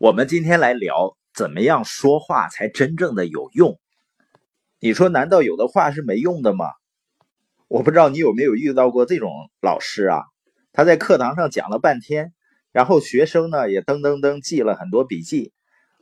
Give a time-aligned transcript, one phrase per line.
[0.00, 3.78] 我们今天来聊怎么样说话才真正的有用。
[4.78, 6.70] 你说难道有的话是没用的吗？
[7.68, 10.22] 我不知道你有没有遇到过这种老师啊？
[10.72, 12.32] 他在课堂上讲了半天，
[12.72, 15.52] 然后学生呢也噔噔噔记了很多笔记，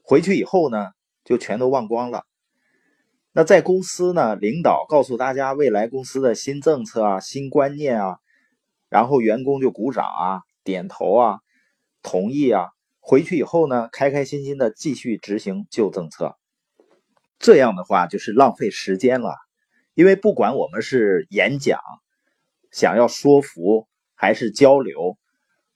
[0.04, 0.90] 回去以后呢
[1.24, 2.22] 就全都忘光了。
[3.32, 8.18] 那在公司呢，领导告诉大家未来公司的新政策啊、新观念啊，
[8.88, 11.40] 然后员工就鼓掌啊、点头啊、
[12.00, 12.68] 同意啊，
[13.08, 16.36] 回去以后呢，开开心心的继续执行旧政策。
[17.38, 19.34] 这样的话就是浪费时间了。
[19.94, 21.80] 因为不管我们是演讲、
[22.70, 25.16] 想要说服还是交流，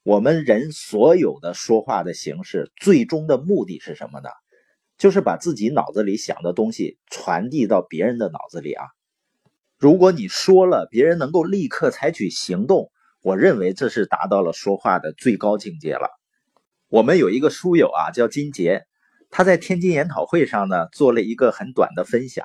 [0.03, 4.29] 我们人所有的说话的形式，最终的目的是什么呢？
[4.99, 8.85] 就是把自己脑子里想的东西传递到别人的脑子里啊。
[9.79, 12.93] 如果你说了，别人能够立刻采取行动，
[13.23, 16.11] 我认为这是达到了说话的最高境界了。
[16.93, 18.83] 我们有一个书友啊，叫金杰，
[19.31, 22.45] 他在天津研讨会上呢做了一个很短的分享。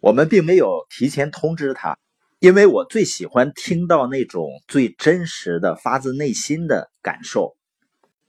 [0.00, 1.96] 我们并没有提前通知他，
[2.40, 7.56] 因为我最喜欢听到那种最真实的、发自内心的感受。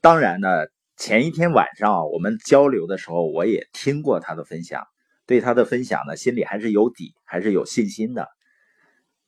[0.00, 0.48] 当然呢，
[0.96, 4.86] 前一天晚上我们交流的时候，我也听过他的分享，
[5.26, 8.28] 对他的分享呢，心里还是有底，还是有信心的。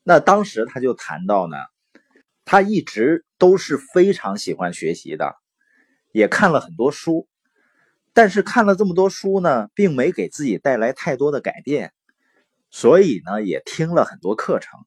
[0.05, 1.57] 那当时他就谈到呢，
[2.45, 5.35] 他一直都是非常喜欢学习的，
[6.13, 7.29] 也看了很多书，
[8.13, 11.93] 但是看了这么多书呢，并没给自己带来太多的改变。
[12.71, 14.79] 所以呢，也听了很多课程。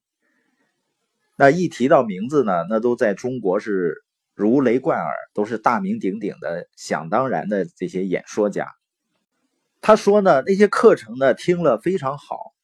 [1.36, 8.68] 那一提到名字呢，那都在中国是如雷贯耳，都是大名鼎鼎的、想当然的这些演说家。
[9.80, 12.54] 他说呢，那些课程呢听了非常好，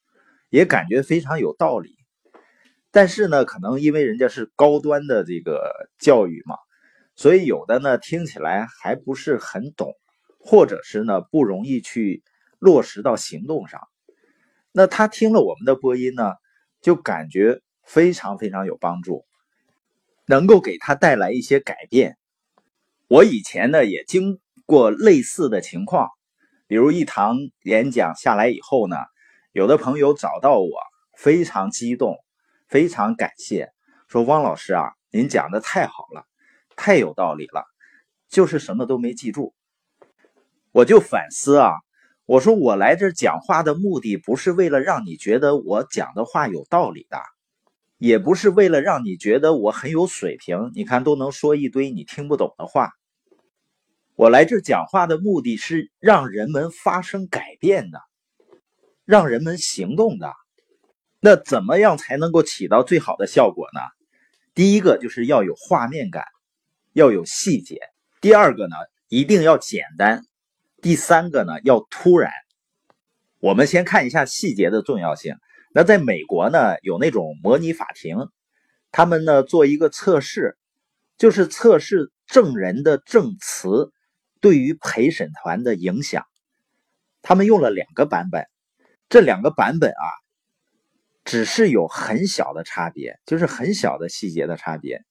[0.49, 1.97] 也感觉非常有道理。
[2.91, 6.57] 但是呢，可能因为人家是高端的这个教育嘛，
[7.21, 9.93] 所以有的呢听起来还不是很懂，
[10.39, 12.23] 或者是呢不容易去
[12.59, 13.79] 落实到行动上。
[14.73, 16.33] 那他听了我们的播音呢，
[16.81, 19.27] 就感觉非常非常有帮助，
[20.25, 22.17] 能够给他带来一些改变。
[23.07, 26.09] 我以前呢也经过类似的情况，
[26.69, 28.97] 比如一堂演讲下来以后呢，
[29.53, 30.71] 有的朋友找到我，
[31.19, 32.17] 非常激动，
[32.67, 33.69] 非常感谢，
[34.09, 36.25] 说汪老师啊，您讲的太好了，
[36.83, 37.67] 太有道理了，
[38.31, 39.53] 就是什么都没记住。
[40.73, 41.75] 我就反思啊。
[42.25, 47.19] 我说我来这讲话的目的不是为了让你觉得我讲的话有道理的，
[47.99, 52.93] 也不是为了让你觉得我很有水平，你看都能说一堆你听不懂的话。
[54.15, 58.01] 我来这讲话的目的是让人们发生改变的，
[59.05, 60.33] 让人们行动的。
[61.21, 63.81] 那怎么样才能够起到最好的效果呢？
[64.55, 66.25] 第一个就是要有画面感，
[66.93, 67.77] 要有细节；
[68.21, 68.77] 第二个呢，
[69.09, 70.23] 一定要简单。
[70.83, 72.33] 第三个呢，要突然。
[73.39, 75.37] 我们先看一下细节的重要性。
[75.73, 78.29] 那在美国呢，有那种模拟法庭，
[78.91, 80.59] 他们呢做一个测试，
[81.17, 83.93] 就是测试证人的证词
[84.41, 86.25] 对于陪审团的影响。
[87.23, 88.47] 他们用了两个版本，
[89.09, 90.07] 这两个版本啊，
[91.25, 95.03] 只是有很小的差别，就是很小的细节的差别，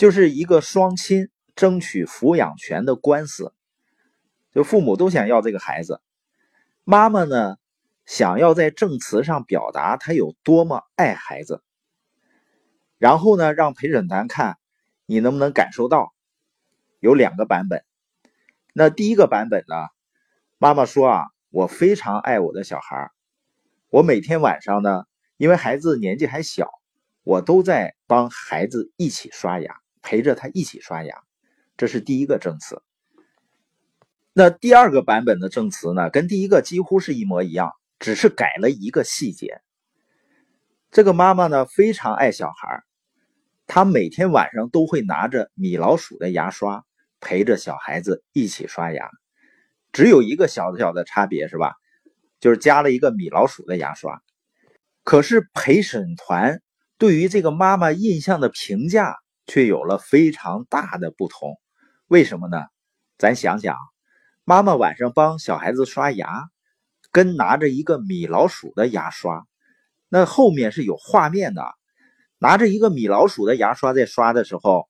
[0.00, 3.52] 就是一个双亲争取抚养权的官司。
[4.50, 6.00] 就父母都想要这个孩子，
[6.84, 7.58] 妈妈呢
[8.06, 11.62] 想要在证词上表达她有多么爱孩子，
[12.96, 14.56] 然后呢让陪审团看
[15.04, 16.14] 你能不能感受到。
[17.00, 17.84] 有两个版本，
[18.72, 19.74] 那第一个版本呢，
[20.56, 23.10] 妈妈说啊，我非常爱我的小孩，
[23.90, 25.04] 我每天晚上呢，
[25.36, 26.70] 因为孩子年纪还小，
[27.22, 31.22] 我都在帮孩子一起刷牙，陪着他一起刷牙，
[31.76, 32.82] 这是第一个证词。
[34.32, 39.60] 那第二个版本的证词呢，跟第一个几乎是一模一样，只是改了一个细节。
[40.90, 42.82] 这个妈妈呢非常爱小孩，
[43.66, 46.84] 她每天晚上都会拿着米老鼠的牙刷
[47.20, 49.08] 陪着小孩子一起刷牙，
[49.92, 51.74] 只有一个小小的差别是吧？
[52.40, 54.22] 就是加了一个米老鼠的牙刷。
[55.02, 56.62] 可是陪审团
[56.98, 59.16] 对于这个妈妈印象的评价
[59.50, 61.58] 却有了非常大的不同。
[62.06, 62.62] 为什么呢？
[63.18, 63.76] 咱想想。
[64.44, 66.48] 妈妈晚上帮小孩子刷牙，
[67.10, 69.44] 跟拿着一个米老鼠的牙刷，
[70.08, 71.64] 那后面是有画面的。
[72.38, 74.88] 拿着一个米老鼠的牙刷在刷的时候，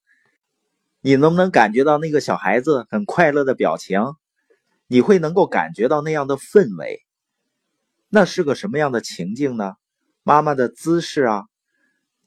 [1.00, 4.00] 你能不能感觉到那个小孩子很快乐的表情？
[4.86, 7.00] 你会能够感觉到那样的氛围？
[8.10, 9.74] 那是个什么样的情境呢？
[10.22, 11.46] 妈妈的姿势啊，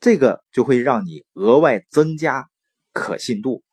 [0.04, 2.50] 这个就会让你额外增加
[2.92, 3.64] 可信度。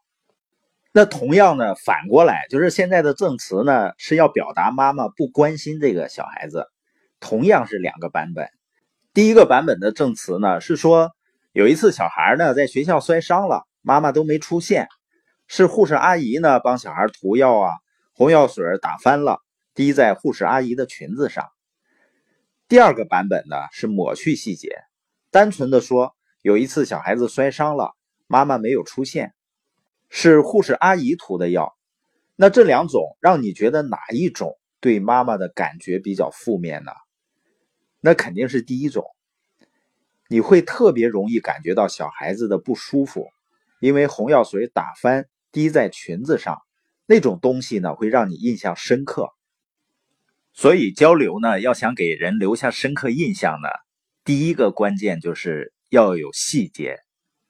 [0.93, 6.69] 那同样呢，反过来就是现在的证词呢是要表达妈妈不关心这个小孩子，
[7.19, 8.49] 同样是两个版本。
[9.13, 11.11] 第一个版本的证词呢是说，
[11.51, 14.87] 有一次小孩呢在学校摔伤了，妈妈都没出现，
[15.49, 17.73] 是护士阿姨呢帮小孩涂药啊，
[18.15, 19.41] 红药水打翻了，
[19.75, 21.49] 滴在护士阿姨的裙子上。
[22.69, 24.77] 第二个版本呢是抹去细节，
[25.33, 27.95] 单纯的说有一次小孩子摔伤了，
[28.27, 29.35] 妈妈没有出现。
[30.09, 31.77] 是护士阿姨涂的药，
[32.35, 36.91] 那这两种让你觉得哪一种对妈妈的感觉比较负面呢？
[38.01, 39.05] 那肯定是第一种，
[40.29, 43.29] 你会特别容易感觉到小孩子的不舒服，
[43.79, 46.63] 因为红药水打翻滴在裙子上
[47.07, 49.29] 那种东西呢，会让你印象深刻。
[50.53, 53.69] 所以交流呢，要想给人留下深刻印象呢，
[54.25, 56.97] 第一个关键就是要有细节，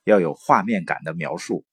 [0.03, 1.63] 要有画面感的描述。